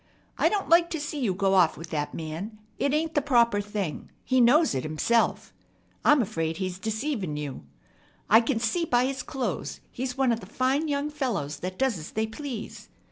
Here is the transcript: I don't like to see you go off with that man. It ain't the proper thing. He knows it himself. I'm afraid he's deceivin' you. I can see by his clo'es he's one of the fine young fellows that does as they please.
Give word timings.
I 0.35 0.49
don't 0.49 0.67
like 0.67 0.89
to 0.89 0.99
see 0.99 1.19
you 1.19 1.35
go 1.35 1.53
off 1.53 1.77
with 1.77 1.91
that 1.91 2.11
man. 2.11 2.57
It 2.79 2.91
ain't 2.91 3.13
the 3.13 3.21
proper 3.21 3.61
thing. 3.61 4.09
He 4.23 4.41
knows 4.41 4.73
it 4.73 4.81
himself. 4.81 5.53
I'm 6.03 6.23
afraid 6.23 6.57
he's 6.57 6.79
deceivin' 6.79 7.37
you. 7.37 7.65
I 8.27 8.41
can 8.41 8.59
see 8.59 8.83
by 8.85 9.05
his 9.05 9.21
clo'es 9.21 9.79
he's 9.91 10.17
one 10.17 10.31
of 10.31 10.39
the 10.39 10.47
fine 10.47 10.87
young 10.87 11.11
fellows 11.11 11.57
that 11.59 11.77
does 11.77 11.99
as 11.99 12.09
they 12.13 12.25
please. 12.25 12.89